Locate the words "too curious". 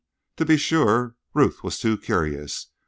1.77-2.71